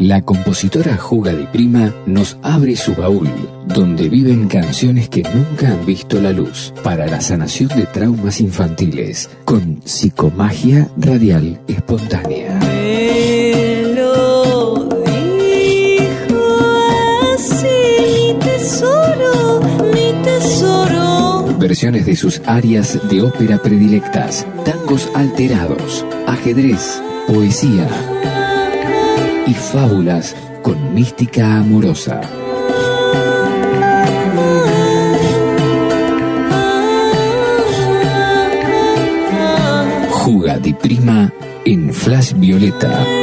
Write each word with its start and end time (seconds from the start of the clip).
La 0.00 0.22
compositora 0.22 0.96
Juga 0.96 1.34
Di 1.34 1.44
Prima 1.46 1.92
nos 2.06 2.38
abre 2.42 2.76
su 2.76 2.94
baúl, 2.94 3.28
donde 3.66 4.08
viven 4.08 4.48
canciones 4.48 5.08
que 5.08 5.22
nunca 5.22 5.72
han 5.72 5.84
visto 5.84 6.20
la 6.20 6.32
luz, 6.32 6.72
para 6.82 7.06
la 7.06 7.20
sanación 7.20 7.68
de 7.76 7.84
traumas 7.84 8.40
infantiles, 8.40 9.28
con 9.44 9.80
psicomagia 9.84 10.88
radial 10.96 11.60
espontánea. 11.66 12.77
De 21.80 22.16
sus 22.16 22.42
arias 22.44 22.98
de 23.08 23.22
ópera 23.22 23.62
predilectas, 23.62 24.44
tangos 24.64 25.08
alterados, 25.14 26.04
ajedrez, 26.26 27.00
poesía 27.28 27.88
y 29.46 29.54
fábulas 29.54 30.34
con 30.60 30.92
mística 30.92 31.58
amorosa. 31.58 32.20
Juga 40.24 40.58
di 40.58 40.74
Prima 40.74 41.32
en 41.64 41.94
Flash 41.94 42.32
Violeta. 42.34 43.17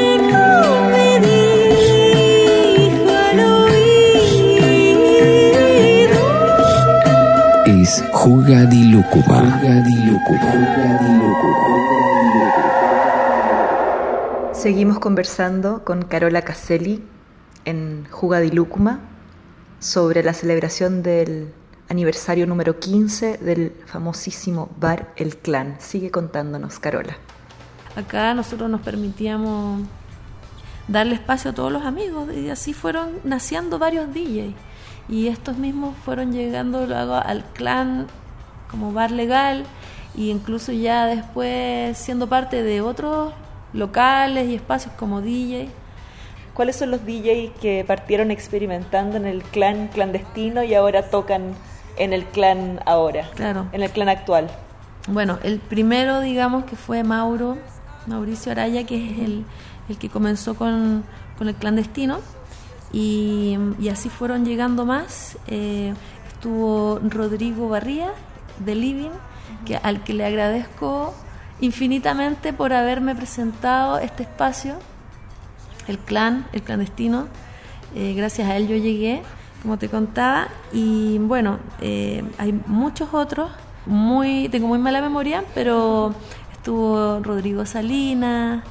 Seguimos 14.53 14.97
conversando 14.97 15.83
con 15.83 16.01
Carola 16.01 16.41
Caselli 16.41 17.03
en 17.63 18.07
Juga 18.09 18.39
di 18.39 18.49
Lúcuma 18.49 19.01
sobre 19.77 20.23
la 20.23 20.33
celebración 20.33 21.03
del 21.03 21.53
aniversario 21.87 22.47
número 22.47 22.79
15 22.79 23.37
del 23.37 23.73
famosísimo 23.85 24.71
bar 24.79 25.13
El 25.15 25.37
Clan. 25.37 25.75
Sigue 25.77 26.09
contándonos, 26.09 26.79
Carola. 26.79 27.17
Acá 27.95 28.33
nosotros 28.33 28.67
nos 28.67 28.81
permitíamos 28.81 29.81
darle 30.87 31.13
espacio 31.13 31.51
a 31.51 31.53
todos 31.53 31.71
los 31.71 31.85
amigos 31.85 32.33
y 32.33 32.49
así 32.49 32.73
fueron 32.73 33.11
naciendo 33.23 33.77
varios 33.77 34.11
DJs. 34.11 34.55
Y 35.07 35.27
estos 35.27 35.57
mismos 35.57 35.95
fueron 36.03 36.31
llegando 36.31 36.85
luego 36.85 37.15
al 37.15 37.43
clan 37.53 38.07
como 38.69 38.91
bar 38.91 39.11
legal 39.11 39.65
e 40.17 40.23
incluso 40.23 40.71
ya 40.71 41.05
después 41.05 41.97
siendo 41.97 42.27
parte 42.27 42.63
de 42.63 42.81
otros 42.81 43.33
locales 43.73 44.47
y 44.47 44.55
espacios 44.55 44.93
como 44.95 45.21
DJ. 45.21 45.69
¿Cuáles 46.53 46.77
son 46.77 46.89
los 46.89 47.05
DJs 47.05 47.51
que 47.59 47.83
partieron 47.85 48.31
experimentando 48.31 49.17
en 49.17 49.25
el 49.25 49.43
clan 49.43 49.89
clandestino 49.89 50.63
y 50.63 50.73
ahora 50.73 51.09
tocan 51.09 51.53
en 51.97 52.13
el 52.13 52.23
clan 52.25 52.79
ahora? 52.85 53.29
Claro. 53.35 53.67
En 53.73 53.83
el 53.83 53.91
clan 53.91 54.07
actual. 54.07 54.49
Bueno, 55.07 55.37
el 55.43 55.59
primero, 55.59 56.21
digamos, 56.21 56.63
que 56.63 56.77
fue 56.77 57.03
Mauro, 57.03 57.57
Mauricio 58.07 58.53
Araya, 58.53 58.85
que 58.85 58.95
es 58.95 59.19
el, 59.19 59.45
el 59.89 59.97
que 59.97 60.09
comenzó 60.09 60.55
con, 60.55 61.03
con 61.37 61.49
el 61.49 61.55
clandestino. 61.55 62.19
Y, 62.91 63.57
y 63.79 63.89
así 63.89 64.09
fueron 64.09 64.45
llegando 64.45 64.85
más. 64.85 65.37
Eh, 65.47 65.93
estuvo 66.27 66.99
Rodrigo 67.09 67.69
Barría, 67.69 68.13
de 68.59 68.75
Living, 68.75 69.11
que, 69.65 69.77
al 69.77 70.03
que 70.03 70.13
le 70.13 70.25
agradezco 70.25 71.13
infinitamente 71.59 72.53
por 72.53 72.73
haberme 72.73 73.15
presentado 73.15 73.99
este 73.99 74.23
espacio, 74.23 74.75
el 75.87 75.97
clan, 75.99 76.45
el 76.53 76.61
clandestino. 76.61 77.27
Eh, 77.95 78.13
gracias 78.15 78.49
a 78.49 78.57
él 78.57 78.67
yo 78.67 78.75
llegué, 78.75 79.21
como 79.61 79.77
te 79.77 79.89
contaba. 79.89 80.47
Y 80.73 81.17
bueno, 81.19 81.59
eh, 81.81 82.23
hay 82.37 82.53
muchos 82.67 83.13
otros. 83.13 83.51
Muy, 83.85 84.49
tengo 84.49 84.67
muy 84.67 84.79
mala 84.79 84.99
memoria, 85.01 85.43
pero 85.53 86.13
estuvo 86.51 87.19
Rodrigo 87.21 87.65
Salinas, 87.65 88.63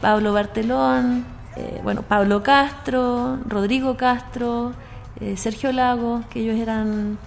Pablo 0.00 0.32
Bartelón, 0.32 1.26
eh, 1.56 1.80
bueno, 1.82 2.02
Pablo 2.02 2.42
Castro, 2.42 3.38
Rodrigo 3.46 3.96
Castro, 3.96 4.72
eh, 5.20 5.36
Sergio 5.36 5.72
Lago, 5.72 6.22
que 6.30 6.40
ellos 6.40 6.56
eran 6.56 7.18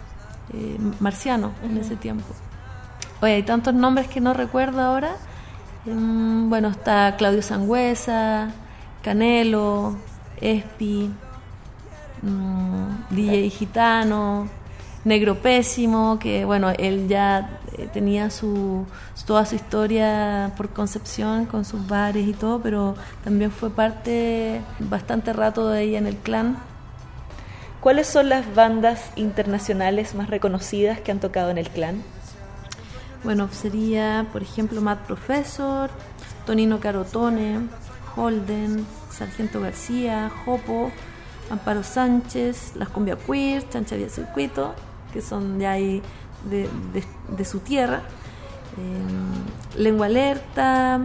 eh, 0.53 0.77
marcianos 0.99 1.51
en 1.63 1.77
ese 1.77 1.95
tiempo. 1.95 2.27
Oye, 3.21 3.33
hay 3.33 3.43
tantos 3.43 3.73
nombres 3.73 4.07
que 4.07 4.21
no 4.21 4.33
recuerdo 4.33 4.81
ahora. 4.81 5.15
Mm, 5.85 6.49
bueno, 6.49 6.67
está 6.69 7.15
Claudio 7.17 7.41
Sangüesa, 7.41 8.51
Canelo, 9.01 9.95
Espi, 10.39 11.11
mm, 12.21 13.15
DJ 13.15 13.49
Gitano, 13.49 14.47
Negro 15.09 15.39
Pésimo, 15.41 16.19
que 16.19 16.45
bueno, 16.45 16.69
él 16.77 17.07
ya 17.07 17.59
eh, 17.79 17.89
tenía 17.91 18.29
su, 18.29 18.85
toda 19.25 19.43
su 19.43 19.55
historia 19.55 20.53
por 20.55 20.69
Concepción 20.69 21.47
con 21.47 21.65
sus 21.65 21.87
bares 21.87 22.27
y 22.27 22.33
todo, 22.33 22.61
pero 22.61 22.93
también 23.23 23.49
fue 23.49 23.71
parte 23.71 24.61
bastante 24.77 25.33
rato 25.33 25.67
de 25.67 25.81
ella 25.81 25.97
en 25.97 26.05
el 26.05 26.15
clan. 26.15 26.59
¿Cuáles 27.81 28.05
son 28.05 28.29
las 28.29 28.53
bandas 28.53 29.09
internacionales 29.15 30.13
más 30.13 30.29
reconocidas 30.29 31.01
que 31.01 31.11
han 31.11 31.19
tocado 31.19 31.49
en 31.49 31.57
el 31.57 31.69
clan? 31.71 32.03
Bueno, 33.23 33.49
sería, 33.51 34.27
por 34.31 34.43
ejemplo, 34.43 34.79
Matt 34.79 35.07
Professor, 35.07 35.89
Tonino 36.45 36.79
Carotone, 36.79 37.67
Holden, 38.15 38.85
Sargento 39.09 39.59
García, 39.59 40.31
Jopo, 40.45 40.91
Amparo 41.49 41.81
Sánchez, 41.81 42.73
Las 42.75 42.89
Cumbia 42.89 43.17
Queer, 43.17 43.67
Chancha 43.69 43.95
Vía 43.95 44.09
Circuito, 44.09 44.75
que 45.13 45.21
son 45.21 45.59
de 45.59 45.67
ahí 45.67 46.01
de, 46.49 47.45
su 47.45 47.59
tierra, 47.59 48.01
eh, 48.77 49.77
Lengua 49.77 50.07
Alerta, 50.07 51.01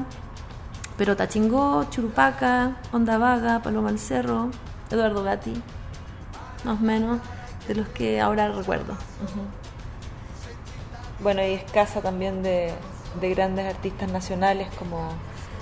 Perota 0.96 1.28
Chingó, 1.28 1.84
Churupaca, 1.90 2.76
Onda 2.92 3.18
Vaga, 3.18 3.60
Paloma 3.62 3.88
al 3.88 3.98
Cerro, 3.98 4.50
Eduardo 4.90 5.22
Gatti, 5.24 5.54
más 6.64 6.80
o 6.80 6.82
menos, 6.82 7.20
de 7.66 7.74
los 7.74 7.88
que 7.88 8.20
ahora 8.20 8.48
recuerdo. 8.50 8.96
Bueno, 11.20 11.42
y 11.42 11.52
es 11.52 11.70
casa 11.70 12.00
también 12.00 12.42
de 12.42 12.74
grandes 13.20 13.74
artistas 13.74 14.10
nacionales 14.10 14.68
como 14.78 15.10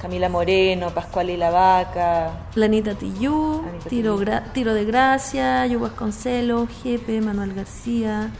Camila 0.02 0.28
Moreno, 0.28 0.90
Pascual 0.90 1.30
y 1.30 1.36
la 1.36 1.50
Vaca. 1.50 2.48
Planita 2.52 2.94
Tillú, 2.96 3.62
Tiro, 3.88 4.16
Tijoux. 4.16 4.20
Gra- 4.20 4.52
Tiro 4.52 4.74
de 4.74 4.84
Gracia, 4.84 5.64
Yo 5.66 5.78
Vasconcelos, 5.78 6.68
Jepe, 6.82 7.20
Manuel 7.20 7.54
García, 7.54 8.30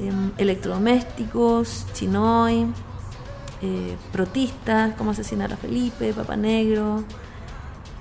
em, 0.00 0.32
Electrodomésticos, 0.36 1.86
Chinoy, 1.92 2.66
eh, 3.62 3.96
Protistas, 4.10 4.94
Cómo 4.98 5.12
asesinar 5.12 5.52
a 5.52 5.56
Felipe, 5.56 6.12
Papa 6.12 6.34
Negro, 6.36 7.04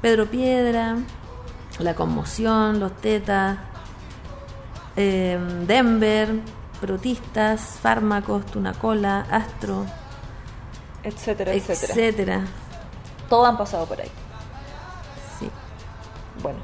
Pedro 0.02 0.26
Piedra, 0.26 0.96
La 1.78 1.94
Conmoción, 1.94 2.80
Los 2.80 2.96
Tetas, 2.98 3.58
em, 4.96 5.68
Denver, 5.68 6.30
Protistas, 6.82 7.78
Fármacos, 7.82 8.46
Tunacola, 8.48 9.28
Astro, 9.30 9.86
etcétera, 11.04 11.54
etcétera. 11.54 11.94
etcétera. 11.94 12.42
Todos 13.30 13.48
han 13.48 13.58
pasado 13.58 13.86
por 13.86 14.02
ahí. 14.02 14.12
Sí. 15.38 15.50
Bueno, 16.42 16.60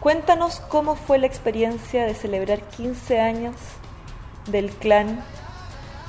cuéntanos 0.00 0.60
cómo 0.60 0.94
fue 0.94 1.18
la 1.18 1.26
experiencia 1.26 2.04
de 2.04 2.14
celebrar 2.14 2.62
15 2.62 3.20
años 3.20 3.54
del 4.46 4.70
clan 4.70 5.22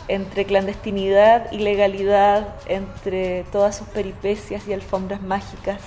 entre 0.08 0.46
clandestinidad 0.46 1.52
y 1.52 1.60
legalidad, 1.60 2.56
entre 2.66 3.44
todas 3.52 3.78
sus 3.78 3.88
peripecias 3.88 4.68
y 4.68 4.74
alfombras 4.74 5.22
mágicas, 5.22 5.82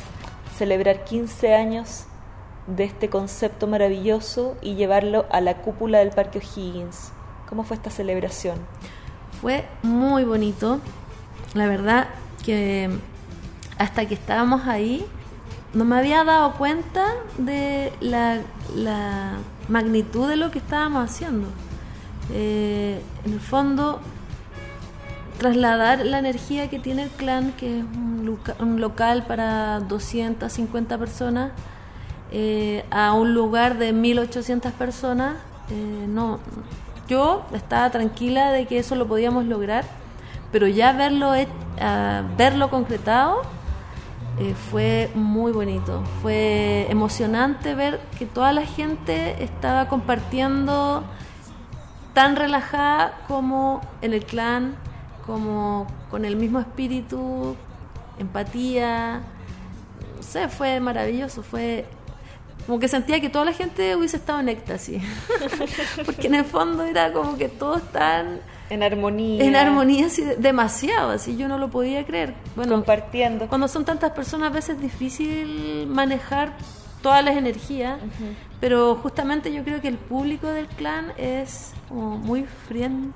celebrar 0.56 1.04
15 1.04 1.54
años 1.54 2.04
de 2.68 2.84
este 2.84 3.10
concepto 3.10 3.66
maravilloso 3.66 4.56
y 4.62 4.76
llevarlo 4.76 5.26
a 5.30 5.40
la 5.40 5.58
cúpula 5.58 5.98
del 5.98 6.10
Parque 6.10 6.38
O'Higgins. 6.38 7.10
¿Cómo 7.48 7.64
fue 7.64 7.76
esta 7.76 7.90
celebración? 7.90 8.58
Fue 9.40 9.66
muy 9.82 10.22
bonito. 10.22 10.78
La 11.54 11.66
verdad 11.66 12.06
que 12.44 12.90
hasta 13.82 14.06
que 14.06 14.14
estábamos 14.14 14.68
ahí, 14.68 15.04
no 15.74 15.84
me 15.84 15.96
había 15.96 16.22
dado 16.22 16.52
cuenta 16.52 17.04
de 17.36 17.92
la, 18.00 18.38
magnitud 19.68 20.28
de 20.28 20.36
lo 20.36 20.52
que 20.52 20.60
estábamos 20.60 21.10
haciendo. 21.10 21.48
Eh, 22.32 23.02
en 23.24 23.32
el 23.32 23.40
fondo, 23.40 24.00
trasladar 25.38 26.06
la 26.06 26.20
energía 26.20 26.70
que 26.70 26.78
tiene 26.78 27.04
el 27.04 27.10
clan, 27.10 27.52
que 27.52 27.80
es 27.80 27.84
un, 28.60 28.80
local 28.80 29.24
para 29.26 29.80
250 29.80 30.96
personas, 30.98 31.50
eh, 32.30 32.84
a 32.92 33.14
un 33.14 33.34
lugar 33.34 33.78
de 33.78 33.92
1800 33.92 34.70
personas, 34.72 35.34
eh, 35.70 36.06
no. 36.08 36.38
Yo 37.08 37.44
estaba 37.52 37.90
tranquila 37.90 38.52
de 38.52 38.66
que 38.66 38.78
eso 38.78 38.94
lo 38.94 39.08
podíamos 39.08 39.44
lograr, 39.46 39.84
pero 40.52 40.68
ya 40.68 40.92
verlo, 40.92 41.32
ah, 41.80 42.22
verlo 42.36 42.70
concretado 42.70 43.42
eh, 44.42 44.56
fue 44.56 45.08
muy 45.14 45.52
bonito. 45.52 46.02
Fue 46.20 46.86
emocionante 46.90 47.76
ver 47.76 48.00
que 48.18 48.26
toda 48.26 48.52
la 48.52 48.66
gente 48.66 49.40
estaba 49.42 49.86
compartiendo 49.86 51.04
tan 52.12 52.34
relajada 52.34 53.20
como 53.28 53.80
en 54.00 54.14
el 54.14 54.24
clan, 54.24 54.74
como 55.26 55.86
con 56.10 56.24
el 56.24 56.34
mismo 56.34 56.58
espíritu, 56.58 57.54
empatía. 58.18 59.22
No 60.16 60.22
sé, 60.24 60.48
fue 60.48 60.80
maravilloso, 60.80 61.44
fue 61.44 61.86
como 62.66 62.78
que 62.78 62.88
sentía 62.88 63.20
que 63.20 63.28
toda 63.28 63.44
la 63.44 63.52
gente 63.52 63.96
hubiese 63.96 64.16
estado 64.16 64.40
en 64.40 64.48
éxtasis. 64.48 65.02
Porque 66.06 66.26
en 66.28 66.34
el 66.36 66.44
fondo 66.44 66.84
era 66.84 67.12
como 67.12 67.36
que 67.36 67.48
todos 67.48 67.78
estaban 67.82 68.40
En 68.70 68.82
armonía. 68.82 69.44
en 69.44 69.56
armonía 69.56 70.06
así, 70.06 70.22
demasiado, 70.38 71.10
así 71.10 71.36
yo 71.36 71.48
no 71.48 71.58
lo 71.58 71.70
podía 71.70 72.04
creer. 72.06 72.34
Bueno, 72.56 72.72
Compartiendo. 72.72 73.46
cuando 73.48 73.68
son 73.68 73.84
tantas 73.84 74.12
personas 74.12 74.50
a 74.50 74.54
veces 74.54 74.76
es 74.76 74.82
difícil 74.82 75.86
manejar 75.88 76.52
todas 77.02 77.24
las 77.24 77.36
energías, 77.36 77.98
pero 78.60 78.94
justamente 78.94 79.52
yo 79.52 79.64
creo 79.64 79.80
que 79.80 79.88
el 79.88 79.98
público 79.98 80.46
del 80.46 80.68
clan 80.68 81.12
es 81.16 81.72
como 81.88 82.16
muy 82.16 82.44
friend, 82.68 83.12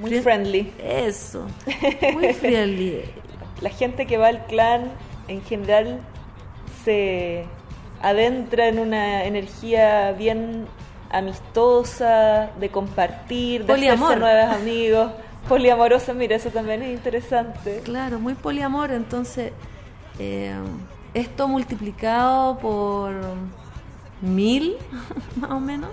Muy 0.00 0.10
friend- 0.10 0.22
friendly. 0.24 0.72
Eso, 0.82 1.46
muy 2.12 2.32
friendly. 2.32 3.02
La 3.60 3.70
gente 3.70 4.06
que 4.08 4.18
va 4.18 4.26
al 4.26 4.46
clan 4.46 4.90
en 5.28 5.42
general 5.42 6.00
se 6.84 7.46
adentra 8.04 8.68
en 8.68 8.78
una 8.78 9.24
energía 9.24 10.12
bien 10.12 10.66
amistosa, 11.10 12.50
de 12.60 12.68
compartir, 12.68 13.62
de 13.62 13.66
Poliamor. 13.66 14.12
hacerse 14.12 14.20
nuevos 14.20 14.54
amigos. 14.56 15.12
Poliamorosa, 15.48 16.12
mira, 16.14 16.36
eso 16.36 16.50
también 16.50 16.82
es 16.82 16.94
interesante. 16.94 17.80
Claro, 17.84 18.18
muy 18.18 18.34
poliamor, 18.34 18.90
entonces 18.92 19.52
eh, 20.18 20.54
esto 21.12 21.48
multiplicado 21.48 22.58
por 22.58 23.12
mil, 24.22 24.76
más 25.36 25.50
o 25.50 25.60
menos, 25.60 25.90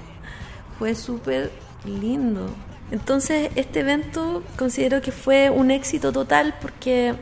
fue 0.79 0.95
súper 0.95 1.51
lindo. 1.85 2.47
Entonces 2.91 3.51
este 3.55 3.81
evento 3.81 4.43
considero 4.57 5.01
que 5.01 5.11
fue 5.11 5.49
un 5.49 5.71
éxito 5.71 6.11
total 6.11 6.55
porque 6.61 7.13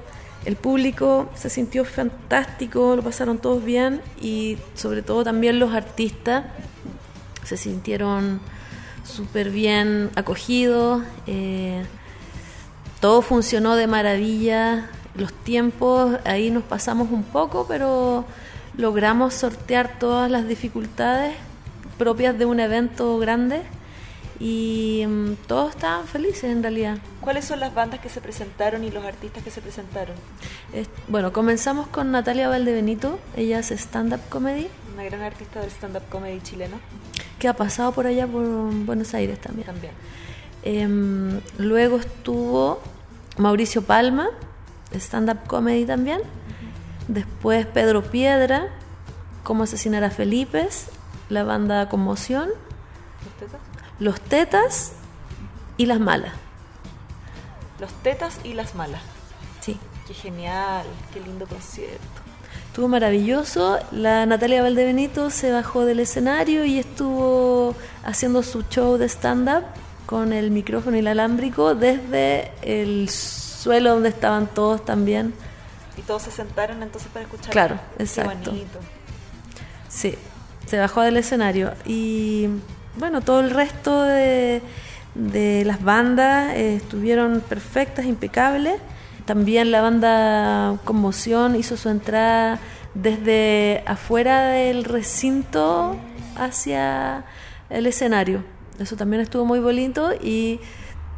el 0.45 0.55
público 0.55 1.29
se 1.35 1.49
sintió 1.49 1.85
fantástico, 1.85 2.95
lo 2.95 3.03
pasaron 3.03 3.39
todos 3.39 3.63
bien 3.63 4.01
y 4.21 4.57
sobre 4.73 5.01
todo 5.01 5.23
también 5.23 5.59
los 5.59 5.73
artistas 5.73 6.45
se 7.43 7.57
sintieron 7.57 8.39
súper 9.03 9.49
bien 9.49 10.09
acogidos. 10.15 11.03
eh, 11.27 11.83
todo 12.99 13.21
funcionó 13.21 13.75
de 13.75 13.87
maravilla. 13.87 14.89
Los 15.15 15.33
tiempos, 15.33 16.19
ahí 16.25 16.51
nos 16.51 16.63
pasamos 16.63 17.09
un 17.11 17.23
poco, 17.23 17.65
pero 17.67 18.25
logramos 18.77 19.33
sortear 19.33 19.99
todas 19.99 20.29
las 20.29 20.47
dificultades 20.47 21.35
propias 21.97 22.37
de 22.37 22.45
un 22.45 22.59
evento 22.59 23.17
grande 23.17 23.63
y 24.39 25.03
mm, 25.07 25.33
todos 25.47 25.71
estaban 25.71 26.05
felices 26.07 26.45
en 26.45 26.61
realidad. 26.63 26.97
¿Cuáles 27.21 27.45
son 27.45 27.59
las 27.59 27.73
bandas 27.73 27.99
que 27.99 28.09
se 28.09 28.21
presentaron 28.21 28.83
y 28.83 28.91
los 28.91 29.03
artistas 29.03 29.43
que 29.43 29.51
se 29.51 29.61
presentaron? 29.61 30.15
Es- 30.73 30.87
bueno, 31.07 31.33
comenzamos 31.33 31.87
con 31.87 32.11
Natalia 32.11 32.47
Valdebenito, 32.47 33.19
ella 33.35 33.59
hace 33.59 33.75
stand-up 33.77 34.21
comedy, 34.29 34.67
Una 34.93 35.03
gran 35.03 35.21
artista 35.21 35.59
del 35.61 35.69
stand-up 35.71 36.03
comedy 36.09 36.39
chileno 36.41 36.77
que 37.37 37.47
ha 37.47 37.53
pasado 37.53 37.91
por 37.93 38.05
allá 38.07 38.27
por 38.27 38.43
Buenos 38.85 39.13
Aires 39.13 39.39
también. 39.39 39.65
también. 39.65 39.93
Em, 40.63 41.39
luego 41.57 41.97
estuvo 41.97 42.81
Mauricio 43.37 43.81
Palma, 43.81 44.27
stand-up 44.93 45.47
comedy 45.47 45.85
también. 45.85 46.21
Después 47.07 47.65
Pedro 47.65 48.03
Piedra, 48.03 48.67
Cómo 49.43 49.63
asesinar 49.63 50.03
a 50.03 50.11
Felipe, 50.11 50.67
la 51.29 51.43
banda 51.43 51.87
Conmoción. 51.89 52.49
Los 53.99 54.19
Tetas 54.21 54.93
y 55.77 55.85
Las 55.85 55.99
Malas. 55.99 56.33
Los 57.79 57.91
tetas 58.03 58.39
y 58.43 58.53
las 58.55 58.75
malas. 58.75 59.01
Sí, 59.61 59.79
Qué 60.05 60.13
genial, 60.13 60.83
qué 61.13 61.21
lindo 61.21 61.47
concierto. 61.47 61.97
estuvo 62.67 62.89
maravilloso. 62.89 63.79
La 63.93 64.25
Natalia 64.25 64.61
Valdebenito 64.61 65.29
se 65.29 65.49
bajó 65.51 65.85
del 65.85 66.01
escenario 66.01 66.65
y 66.65 66.77
estuvo 66.77 67.73
haciendo 68.03 68.43
su 68.43 68.63
show 68.63 68.97
de 68.97 69.05
stand-up 69.07 69.63
con 70.07 70.33
el 70.33 70.51
micrófono 70.51 70.97
inalámbrico 70.97 71.73
desde 71.73 72.51
el 72.63 73.07
suelo 73.09 73.91
donde 73.93 74.09
estaban 74.09 74.47
todos 74.47 74.83
también. 74.83 75.33
Y 75.95 76.01
todos 76.01 76.23
se 76.23 76.31
sentaron 76.31 76.83
entonces 76.83 77.09
para 77.13 77.23
escuchar. 77.23 77.51
Claro, 77.51 77.79
Qué 77.95 78.03
exacto. 78.03 78.51
bonito. 78.51 78.79
Sí, 79.87 80.15
se 80.65 80.77
bajó 80.79 80.99
del 81.01 81.15
escenario. 81.15 81.71
Y 81.85 82.49
bueno, 82.97 83.21
todo 83.21 83.39
el 83.39 83.51
resto 83.51 84.03
de, 84.03 84.61
de 85.15 85.63
las 85.65 85.83
bandas 85.83 86.53
eh, 86.55 86.75
estuvieron 86.75 87.41
perfectas, 87.41 88.05
impecables. 88.05 88.79
También 89.25 89.71
la 89.71 89.81
banda 89.81 90.79
Conmoción 90.85 91.55
hizo 91.55 91.77
su 91.77 91.89
entrada 91.89 92.59
desde 92.93 93.83
afuera 93.85 94.47
del 94.47 94.83
recinto 94.83 95.95
hacia 96.35 97.25
el 97.69 97.85
escenario. 97.85 98.43
Eso 98.79 98.95
también 98.95 99.21
estuvo 99.21 99.45
muy 99.45 99.59
bonito 99.59 100.13
y 100.13 100.59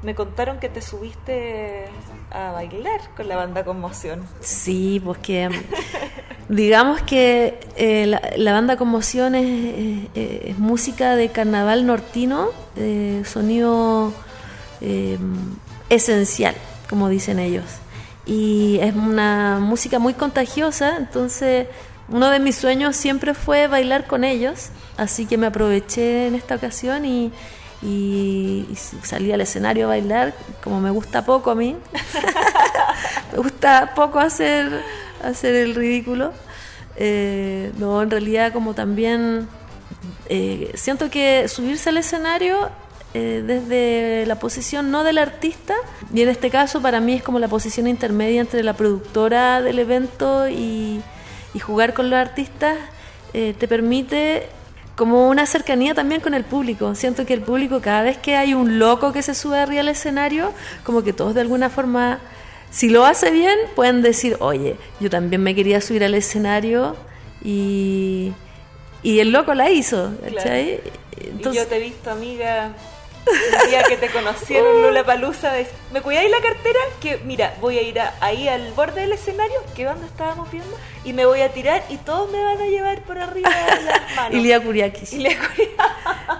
Me 0.03 0.15
contaron 0.15 0.59
que 0.59 0.68
te 0.68 0.81
subiste 0.81 1.85
a 2.31 2.51
bailar 2.51 3.01
con 3.15 3.27
la 3.27 3.35
banda 3.35 3.63
Conmoción. 3.63 4.25
Sí, 4.39 5.00
pues 5.03 5.19
que 5.19 5.50
digamos 6.52 7.02
que 7.02 7.60
eh, 7.78 8.06
la, 8.38 8.54
banda 8.54 8.76
Conmoción 8.78 9.36
es, 9.36 10.06
es- 10.16 10.42
es 10.52 10.60
música 10.60 11.16
de 11.16 11.30
carnaval 11.30 11.86
nortino, 11.86 12.50
eh, 12.76 13.24
sonido 13.26 14.14
eh, 14.81 15.18
esencial, 15.90 16.56
como 16.90 17.10
dicen 17.10 17.40
ellos. 17.40 17.66
Y 18.26 18.78
es 18.81 18.94
una 18.96 19.60
música 19.60 19.98
muy 19.98 20.14
contagiosa, 20.14 20.98
entonces 20.98 21.68
uno 22.10 22.30
de 22.30 22.40
mis 22.40 22.56
sueños 22.58 22.96
siempre 22.96 23.34
fue 23.34 23.68
bailar 23.68 24.06
con 24.06 24.24
ellos, 24.24 24.70
así 24.98 25.26
que 25.26 25.38
me 25.38 25.48
aproveché 25.48 26.28
en 26.28 26.36
esta 26.36 26.56
ocasión 26.56 27.06
y, 27.06 27.31
y- 27.81 28.68
y 28.70 28.76
salí 29.04 29.31
al 29.31 29.42
escenario 29.42 29.86
a 29.86 29.90
bailar, 29.90 30.34
como 30.64 30.81
me 30.81 30.92
gusta 30.92 31.24
poco 31.26 31.52
a 31.52 31.56
mí. 31.56 31.78
me 33.31 33.38
gusta 33.40 33.94
poco 33.96 34.20
hacer, 34.20 34.81
hacer 35.23 35.56
el 35.56 35.75
ridículo. 35.75 36.33
Eh, 36.97 37.71
no, 37.78 38.01
en 38.01 38.11
realidad 38.11 38.51
como 38.54 38.73
también 38.73 39.47
eh, 40.30 40.71
siento 40.75 41.09
que 41.09 41.47
subirse 41.47 41.90
al 41.90 41.97
escenario 41.97 42.69
eh, 43.13 43.44
desde 43.45 44.25
la 44.25 44.35
posición 44.40 44.92
no 44.92 45.04
del 45.04 45.18
artista, 45.18 45.73
y 46.13 46.21
en 46.21 46.30
este 46.30 46.49
caso 46.49 46.81
para 46.81 46.99
mí 46.99 47.13
es 47.13 47.23
como 47.23 47.40
la 47.40 47.47
posición 47.47 47.87
intermedia 47.87 48.42
entre 48.42 48.63
la 48.63 48.73
productora 48.73 49.61
del 49.61 49.80
evento 49.80 50.47
y, 50.49 51.01
y 51.54 51.59
jugar 51.59 51.94
con 51.94 52.09
los 52.09 52.19
artistas, 52.19 52.78
te 53.31 53.68
permite 53.68 54.49
como 54.95 55.30
una 55.30 55.45
cercanía 55.45 55.94
también 55.94 56.21
con 56.21 56.33
el 56.33 56.44
público. 56.44 56.95
Siento 56.95 57.25
que 57.25 57.33
el 57.33 57.42
público, 57.42 57.81
cada 57.81 58.04
vez 58.04 58.18
que 58.18 58.35
hay 58.35 58.54
un 58.54 58.78
loco 58.78 59.13
que 59.13 59.21
se 59.21 59.33
sube 59.33 59.57
arriba 59.57 59.81
al 59.81 59.87
escenario, 59.87 60.54
como 60.83 61.01
que 61.01 61.13
todos 61.13 61.33
de 61.33 61.42
alguna 61.42 61.69
forma, 61.69 62.19
si 62.71 62.90
lo 62.90 63.06
hace 63.06 63.31
bien, 63.31 63.57
pueden 63.75 64.01
decir, 64.01 64.37
oye, 64.40 64.78
yo 64.99 65.09
también 65.09 65.44
me 65.44 65.54
quería 65.54 65.81
subir 65.81 66.04
al 66.04 66.16
escenario 66.16 66.95
y, 67.44 68.31
y 69.04 69.19
el 69.19 69.31
loco 69.31 69.54
la 69.54 69.69
hizo. 69.69 70.13
y 70.25 71.44
yo 71.44 71.68
te 71.68 71.75
he 71.75 71.80
visto, 71.80 72.09
amiga, 72.09 72.71
El 73.63 73.69
día 73.69 73.83
que 73.83 73.97
te 73.97 74.09
conocieron 74.09 74.81
Lula 74.81 75.04
Palusa, 75.06 75.54
me 75.94 76.01
cuidáis 76.01 76.30
la 76.31 76.42
cartera, 76.42 76.80
que 76.99 77.18
mira, 77.18 77.54
voy 77.61 77.78
a 77.78 77.81
ir 77.83 77.99
a- 77.99 78.13
ahí 78.19 78.47
al 78.47 78.71
borde 78.73 79.01
del 79.01 79.11
escenario, 79.13 79.56
que 79.75 79.85
banda 79.85 80.06
estábamos 80.07 80.49
viendo, 80.51 80.75
y 81.06 81.13
me 81.13 81.25
voy 81.25 81.42
a 81.42 81.51
tirar 81.54 81.83
y 81.90 81.97
todos 81.97 82.31
me 82.31 82.44
van 82.44 82.59
a 82.59 82.66
llevar 82.66 83.01
por 83.04 83.19
arriba 83.19 83.49
de 83.49 83.81
las 83.83 84.01
manos. 84.16 84.33
Ilia 84.40 84.59
Kuriakis. 84.61 85.13
Ilia 85.13 85.37
Kuriakis. 85.37 85.75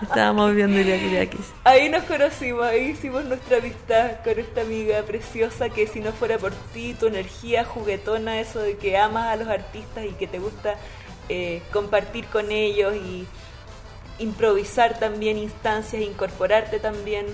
Estábamos 0.02 0.56
viendo 0.56 0.80
Ilia 0.80 1.00
Kuriakis. 1.00 1.46
Ahí 1.64 1.90
nos 1.90 2.04
conocimos, 2.06 2.64
ahí 2.66 2.90
hicimos 2.92 3.26
nuestra 3.26 3.58
amistad 3.58 4.12
con 4.24 4.40
esta 4.40 4.62
amiga 4.62 5.02
preciosa 5.04 5.70
que 5.70 5.86
si 5.88 6.00
no 6.00 6.12
fuera 6.14 6.38
por 6.40 6.52
ti, 6.74 6.96
tu 7.00 7.08
energía 7.08 7.64
juguetona, 7.64 8.40
eso 8.40 8.60
de 8.60 8.78
que 8.78 8.98
amas 8.98 9.28
a 9.28 9.36
los 9.36 9.48
artistas 9.48 10.06
y 10.06 10.14
que 10.14 10.28
te 10.28 10.40
gusta 10.40 10.76
eh, 11.30 11.62
compartir 11.72 12.26
con 12.26 12.52
ellos 12.52 12.96
y 12.96 13.26
improvisar 14.22 15.00
también 15.00 15.38
instancias, 15.38 16.02
incorporarte 16.02 16.80
también 16.80 17.26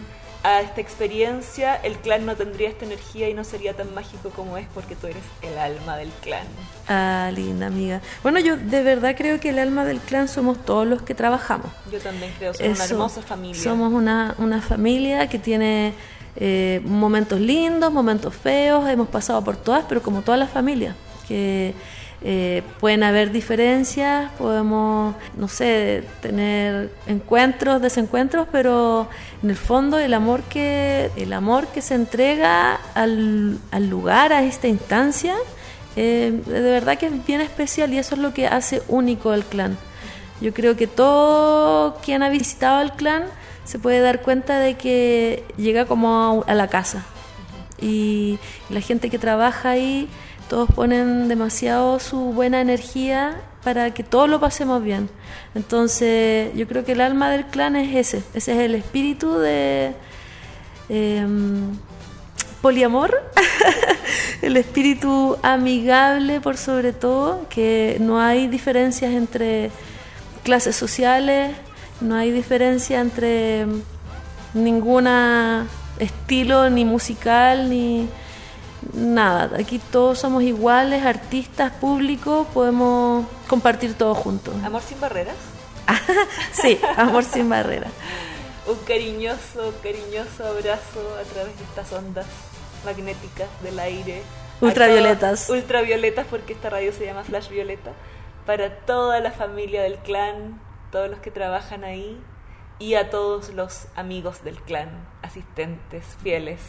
a 0.44 0.62
esta 0.62 0.82
experiencia, 0.82 1.76
el 1.76 1.98
clan 1.98 2.26
no 2.26 2.36
tendría 2.36 2.70
esta 2.70 2.86
energía 2.86 3.28
y 3.30 3.34
no 3.34 3.44
sería 3.44 3.74
tan 3.74 3.94
mágico 3.94 4.30
como 4.30 4.58
es 4.58 4.68
porque 4.74 4.96
tú 4.96 5.08
eres 5.08 5.24
el 5.42 5.58
alma 5.58 5.98
del 5.98 6.10
clan. 6.22 6.48
Ah, 6.88 7.32
linda 7.34 7.68
amiga. 7.68 8.02
Bueno, 8.24 8.40
yo 8.40 8.56
de 8.56 8.84
verdad 8.84 9.16
creo 9.18 9.40
que 9.40 9.50
el 9.50 9.60
alma 9.60 9.84
del 9.84 10.00
clan 10.00 10.28
somos 10.28 10.64
todos 10.64 10.88
los 10.88 11.02
que 11.02 11.16
trabajamos. 11.16 11.72
Yo 11.92 12.00
también 12.00 12.32
creo, 12.38 12.54
somos 12.54 12.78
una 12.78 12.86
hermosa 12.86 13.22
familia. 13.22 13.62
Somos 13.62 13.92
una, 13.92 14.36
una 14.38 14.62
familia 14.62 15.28
que 15.28 15.40
tiene 15.40 15.94
eh, 16.38 16.82
momentos 16.86 17.40
lindos, 17.40 17.92
momentos 17.92 18.34
feos, 18.36 18.88
hemos 18.88 19.08
pasado 19.10 19.44
por 19.44 19.58
todas, 19.58 19.86
pero 19.90 20.02
como 20.02 20.22
todas 20.22 20.40
las 20.40 20.52
familias, 20.52 20.96
que 21.28 21.74
eh, 22.24 22.64
pueden 22.80 23.04
haber 23.04 23.32
diferencias, 23.32 24.32
podemos, 24.34 25.16
no 25.36 25.48
sé, 25.48 26.04
tener 26.22 26.92
encuentros, 27.06 27.82
desencuentros, 27.82 28.48
pero 28.52 29.08
en 29.44 29.52
el 29.52 29.56
fondo 29.56 30.00
el 30.00 30.14
amor 30.14 30.42
que, 30.44 31.12
el 31.16 31.32
amor 31.34 31.68
que 31.68 31.82
se 31.82 31.94
entrega 31.94 32.80
al, 32.96 33.60
al 33.72 33.90
lugar, 33.90 34.34
a 34.34 34.44
esta 34.44 34.68
instancia, 34.68 35.36
eh, 35.96 36.42
de 36.46 36.62
verdad 36.62 36.98
que 36.98 37.08
es 37.08 37.26
bien 37.26 37.42
especial 37.42 37.94
y 37.94 37.98
eso 37.98 38.16
es 38.16 38.22
lo 38.22 38.34
que 38.34 38.48
hace 38.48 38.82
único 38.88 39.34
el 39.34 39.44
clan. 39.44 39.78
Yo 40.42 40.54
creo 40.54 40.76
que 40.76 40.86
todo 40.86 41.98
quien 42.04 42.22
ha 42.22 42.30
visitado 42.30 42.82
el 42.82 42.92
clan 42.92 43.24
se 43.64 43.80
puede 43.80 44.00
dar 44.00 44.22
cuenta 44.22 44.60
de 44.60 44.76
que 44.76 45.44
llega 45.58 45.86
como 45.86 46.44
a 46.48 46.54
la 46.54 46.68
casa. 46.68 47.04
Y 47.82 48.40
la 48.70 48.82
gente 48.82 49.10
que 49.10 49.20
trabaja 49.20 49.72
ahí, 49.72 50.08
todos 50.50 50.70
ponen 50.72 51.28
demasiado 51.28 52.00
su 52.00 52.18
buena 52.34 52.62
energía 52.62 53.42
para 53.64 53.94
que 53.94 54.04
todos 54.04 54.30
lo 54.30 54.40
pasemos 54.40 54.82
bien. 54.84 55.10
Entonces, 55.56 56.54
yo 56.56 56.68
creo 56.68 56.86
que 56.86 56.94
el 56.94 57.02
alma 57.02 57.30
del 57.30 57.46
clan 57.46 57.76
es 57.76 57.96
ese, 57.96 58.24
ese 58.34 58.54
es 58.54 58.60
el 58.60 58.76
espíritu 58.76 59.38
de 59.38 59.94
em, 60.90 61.78
poliamor, 62.62 63.24
el 64.42 64.58
espíritu 64.58 65.38
amigable 65.44 66.40
por 66.40 66.58
sobre 66.58 66.94
todo, 66.94 67.46
que 67.50 67.98
no 68.00 68.22
hay 68.22 68.48
diferencias 68.48 69.14
entre 69.14 69.72
clases 70.44 70.76
sociales, 70.76 71.56
no 72.00 72.16
hay 72.16 72.32
diferencia 72.32 73.02
entre 73.02 73.66
ninguna 74.54 75.68
estilo 76.00 76.70
ni 76.70 76.86
musical 76.86 77.70
ni 77.70 78.08
nada. 78.94 79.58
Aquí 79.60 79.80
todos 79.80 80.20
somos 80.20 80.44
iguales, 80.44 81.04
artistas, 81.06 81.72
público, 81.74 82.48
podemos 82.54 83.26
compartir 83.48 83.94
todo 83.96 84.16
juntos. 84.16 84.54
Amor 84.64 84.82
sin 84.82 85.00
barreras. 85.00 85.36
Sí, 86.52 86.80
amor 86.98 87.24
sin 87.24 87.50
barrera. 87.50 87.88
Un 88.68 88.76
cariñoso, 88.86 89.74
cariñoso 89.82 90.46
abrazo 90.46 91.16
a 91.20 91.24
través 91.34 91.58
de 91.58 91.64
estas 91.64 91.92
ondas 91.94 92.26
magnéticas 92.84 93.48
del 93.64 93.80
aire. 93.80 94.22
Ultravioletas. 94.60 95.48
toda- 95.48 95.60
ultravioletas 95.60 96.26
porque 96.30 96.54
esta 96.54 96.70
radio 96.70 96.92
se 96.92 97.06
llama 97.06 97.24
Flash 97.24 97.50
Violeta. 97.50 97.92
Para 98.46 98.70
toda 98.86 99.20
la 99.22 99.32
familia 99.32 99.82
del 99.84 99.98
clan, 100.00 100.60
todos 100.92 101.10
los 101.10 101.20
que 101.20 101.32
trabajan 101.32 101.84
ahí 101.84 102.20
y 102.80 102.96
a 102.96 103.10
todos 103.10 103.50
los 103.54 103.88
amigos 103.96 104.44
del 104.44 104.56
clan, 104.62 104.90
asistentes, 105.22 106.04
fieles. 106.22 106.60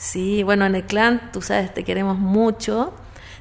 Sí, 0.00 0.42
bueno, 0.44 0.64
en 0.64 0.74
el 0.74 0.84
clan, 0.84 1.30
tú 1.30 1.42
sabes, 1.42 1.74
te 1.74 1.84
queremos 1.84 2.18
mucho. 2.18 2.94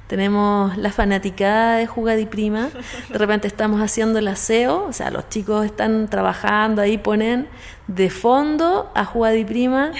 Tenemos 0.07 0.75
la 0.75 0.91
fanaticada 0.91 1.77
de 1.77 1.87
Jugadi 1.87 2.25
Prima. 2.25 2.67
De 3.07 3.17
repente 3.17 3.47
estamos 3.47 3.79
haciendo 3.79 4.19
el 4.19 4.27
aseo, 4.27 4.83
o 4.83 4.91
sea, 4.91 5.09
los 5.09 5.29
chicos 5.29 5.65
están 5.65 6.09
trabajando 6.09 6.81
ahí, 6.81 6.97
ponen 6.97 7.47
de 7.87 8.09
fondo 8.09 8.91
a 8.93 9.05
Jugadi 9.05 9.45
Prima. 9.45 9.91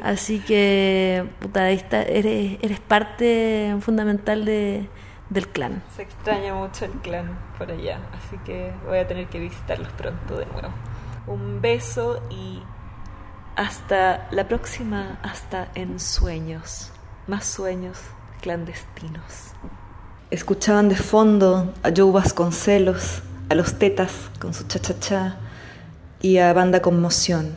Así 0.00 0.38
que, 0.38 1.28
puta, 1.40 1.68
está, 1.70 2.02
eres, 2.02 2.58
eres 2.62 2.78
parte 2.78 3.74
fundamental 3.80 4.44
de, 4.44 4.88
del 5.30 5.48
clan. 5.48 5.82
Se 5.96 6.02
extraña 6.02 6.54
mucho 6.54 6.84
el 6.84 6.92
clan 6.92 7.36
por 7.58 7.72
allá, 7.72 7.98
así 8.12 8.38
que 8.44 8.72
voy 8.86 8.98
a 8.98 9.08
tener 9.08 9.26
que 9.26 9.40
visitarlos 9.40 9.92
pronto 9.94 10.38
de 10.38 10.46
nuevo. 10.46 10.68
Un 11.26 11.60
beso 11.60 12.22
y 12.30 12.62
hasta 13.58 14.28
la 14.30 14.46
próxima, 14.46 15.18
hasta 15.20 15.68
en 15.74 15.98
sueños, 15.98 16.92
más 17.26 17.44
sueños 17.44 17.98
clandestinos. 18.40 19.50
Escuchaban 20.30 20.88
de 20.88 20.94
fondo 20.94 21.74
a 21.82 21.90
Joe 21.94 22.12
Vasconcelos, 22.12 23.22
a 23.48 23.56
los 23.56 23.76
Tetas 23.76 24.12
con 24.38 24.54
su 24.54 24.68
cha-cha-cha 24.68 25.38
y 26.22 26.38
a 26.38 26.52
Banda 26.52 26.82
Conmoción. 26.82 27.56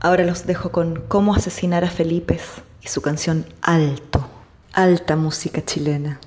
Ahora 0.00 0.24
los 0.24 0.46
dejo 0.46 0.72
con 0.72 1.02
Cómo 1.06 1.34
asesinar 1.34 1.84
a 1.84 1.90
Felipes 1.90 2.62
y 2.80 2.88
su 2.88 3.02
canción 3.02 3.44
Alto, 3.60 4.26
alta 4.72 5.16
música 5.16 5.62
chilena. 5.62 6.18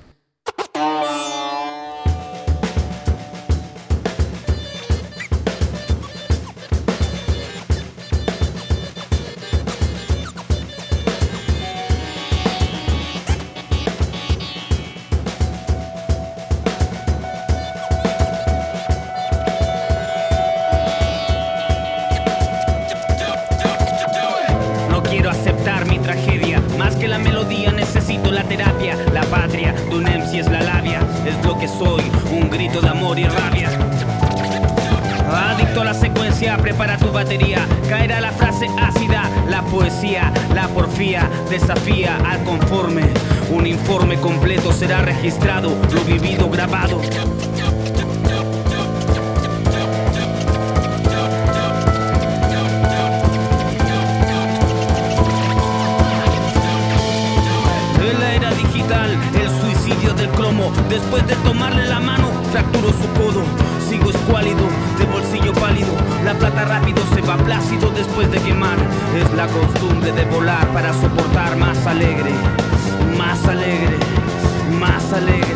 Lo 31.44 31.58
que 31.58 31.68
soy, 31.68 32.02
un 32.30 32.50
grito 32.50 32.80
de 32.80 32.88
amor 32.88 33.18
y 33.18 33.24
rabia. 33.24 33.70
Adicto 35.28 35.80
a 35.80 35.84
la 35.84 35.94
secuencia, 35.94 36.56
prepara 36.56 36.96
tu 36.96 37.10
batería. 37.10 37.66
Caerá 37.88 38.20
la 38.20 38.32
frase 38.32 38.66
ácida, 38.78 39.28
la 39.48 39.62
poesía, 39.62 40.32
la 40.54 40.68
porfía, 40.68 41.28
desafía 41.50 42.16
al 42.18 42.42
conforme. 42.44 43.02
Un 43.50 43.66
informe 43.66 44.16
completo 44.20 44.72
será 44.72 45.02
registrado, 45.02 45.76
lo 45.92 46.00
vivido 46.04 46.48
grabado. 46.48 47.00
Suicidio 59.86 60.14
del 60.14 60.28
cromo. 60.30 60.72
Después 60.88 61.24
de 61.26 61.36
tomarle 61.36 61.86
la 61.86 62.00
mano, 62.00 62.28
fracturó 62.50 62.88
su 62.88 63.08
codo. 63.20 63.44
Sigo 63.88 64.10
escuálido, 64.10 64.66
de 64.98 65.04
bolsillo 65.04 65.52
pálido. 65.52 65.92
La 66.24 66.34
plata 66.34 66.64
rápido 66.64 67.02
se 67.14 67.20
va 67.22 67.36
plácido 67.36 67.90
después 67.90 68.30
de 68.30 68.38
quemar. 68.38 68.76
Es 69.16 69.32
la 69.34 69.46
costumbre 69.46 70.12
de 70.12 70.24
volar 70.24 70.66
para 70.72 70.92
soportar 70.92 71.56
más 71.56 71.86
alegre, 71.86 72.32
más 73.16 73.44
alegre, 73.46 73.96
más 74.80 75.12
alegre, 75.12 75.54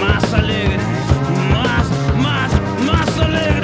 más 0.00 0.34
alegre, 0.34 0.78
más, 1.50 1.86
más, 2.18 2.50
más 2.84 3.18
alegre. 3.20 3.63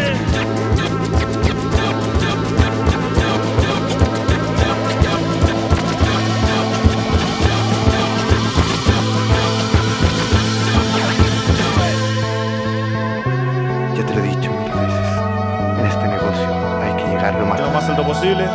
Posible. 18.21 18.47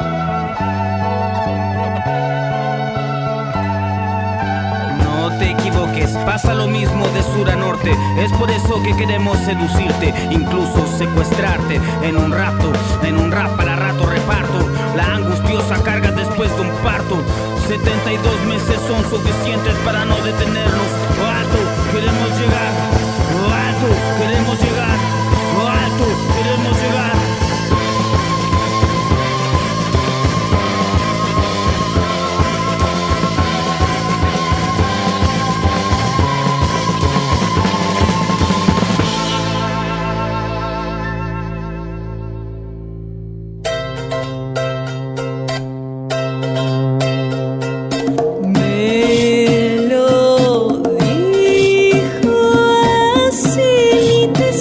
No 5.04 5.38
te 5.40 5.52
equivoques, 5.52 6.12
pasa 6.26 6.54
lo 6.54 6.68
mismo 6.68 7.08
de 7.08 7.24
sur 7.24 7.50
a 7.50 7.56
norte. 7.56 7.92
Es 8.20 8.32
por 8.34 8.52
eso 8.52 8.82
que 8.84 8.96
queremos 8.96 9.38
seducirte, 9.40 10.14
incluso 10.30 10.86
secuestrarte 10.98 11.80
en 12.04 12.18
un 12.18 12.32
rato, 12.32 12.72
en 13.04 13.18
un 13.18 13.32
rap 13.32 13.56
para 13.58 13.76
rato 13.76 14.06
reparto. 14.06 14.70
La 14.96 15.16
angustiosa 15.16 15.82
carga 15.84 16.12
después 16.12 16.56
de 16.56 16.62
un 16.62 16.76
parto. 16.84 17.18
72 17.68 18.46
meses 18.46 18.80
son 18.88 19.02
suficientes 19.10 19.74
para 19.84 20.06
no 20.06 20.16
detenernos. 20.18 20.90
Alto, 21.26 21.58
queremos 21.92 22.30
llegar. 22.40 23.45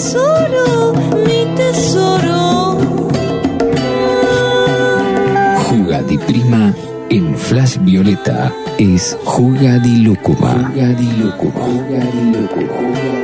Tesoro, 0.05 0.93
mi 1.25 1.41
tesoro. 1.57 2.77
Jugadiprima 5.65 6.75
en 7.09 7.37
Flash 7.37 7.79
Violeta 7.81 8.53
es 8.79 9.17
Jugadilúcuma. 9.25 10.73
Jugadilúcuma. 10.75 11.67
No 11.67 13.24